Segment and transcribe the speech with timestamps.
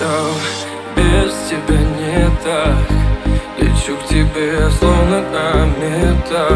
[0.00, 0.34] все
[0.96, 2.74] без тебя не так.
[3.58, 6.48] Лечу к тебе словно комета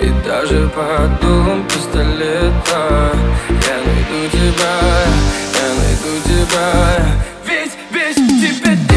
[0.00, 3.12] И даже под дулом пистолета
[3.48, 4.74] Я найду тебя,
[5.54, 7.06] я найду тебя.
[7.44, 8.95] Ведь без тебя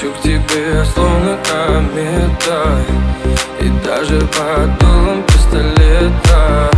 [0.00, 2.84] Лечу к тебе, словно комета
[3.60, 6.70] И даже под дулом пистолета.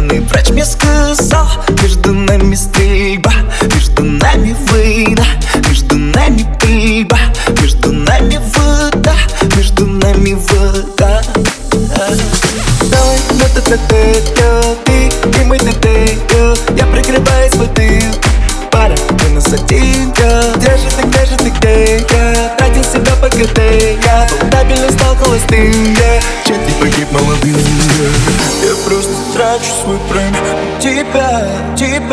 [0.00, 1.49] пьяный врач мне сказал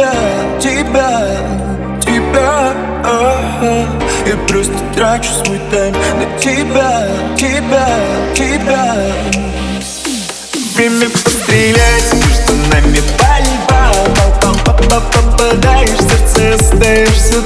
[0.07, 0.13] тебя,
[0.59, 1.38] тебя,
[2.01, 2.73] тебя
[4.25, 7.88] Я просто трачу свой тайм на тебя, тебя,
[8.35, 8.95] тебя.
[10.75, 13.91] Время пострелять между нами пальба
[15.13, 17.41] Попадаешь в сердце, остаешься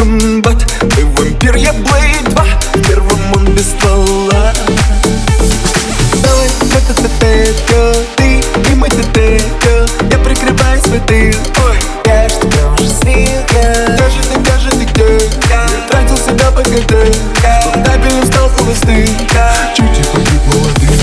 [0.00, 0.64] комбат
[0.94, 2.44] Ты вампир, я Блейд 2
[2.88, 4.52] первым он без ствола.
[6.22, 9.44] Давай, та-та-та-та-та Ты и мой тетя,
[10.10, 13.44] Я прикрываю свой тыл Ой, я ж тебя уже слила
[13.94, 15.30] Где же ты, где же ты, где?
[15.50, 16.92] Я тратил себя по КД
[17.84, 19.06] Стабильным стал холостым
[19.76, 21.00] Чуть и погиб молодым.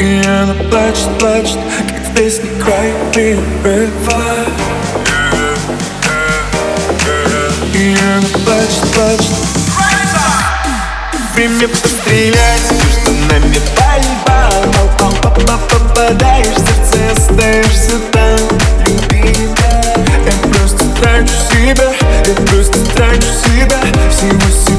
[0.00, 4.61] И она плачет, плачет Как в песне Cry Me River
[11.34, 14.50] Время пострелять между нами пальба
[14.98, 18.38] Попа попадаешь в сердце, остаешься там.
[18.86, 19.96] Любимая
[20.26, 21.90] Я просто трачу себя
[22.26, 23.80] Я просто трачу себя
[24.10, 24.71] Всего себя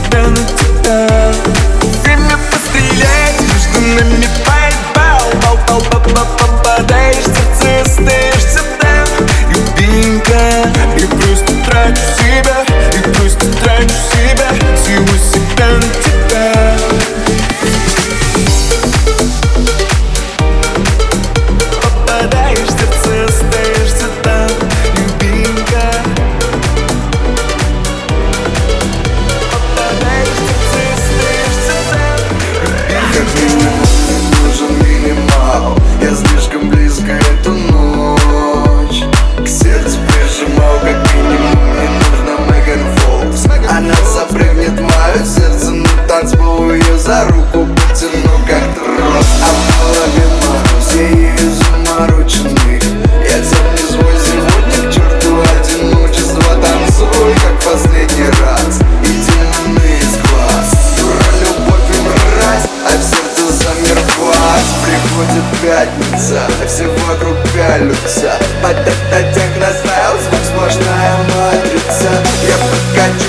[72.95, 73.22] Я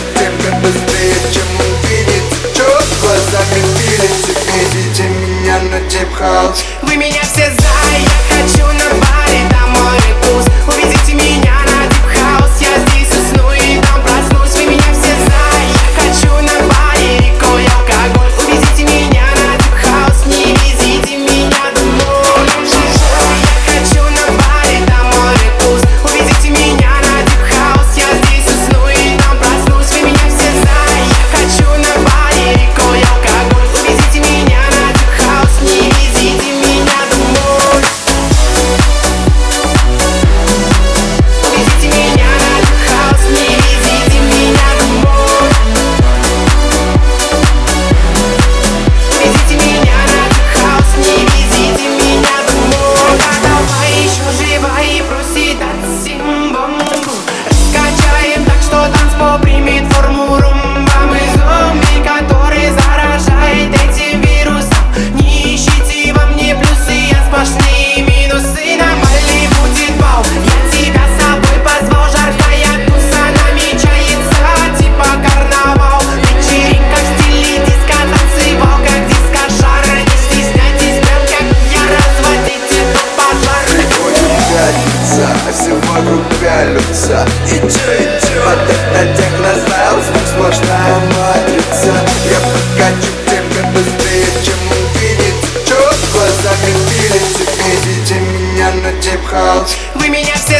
[85.14, 88.44] колеса А все вокруг пялются И чё, и чё?
[88.44, 91.92] Вот это технозайл, звук сплошная матрица.
[92.30, 95.34] Я подкачу к тебе быстрее, чем увидит
[95.66, 95.76] Чё,
[96.12, 100.53] глазами инфинити Видите меня на дип-хаус Вы меня все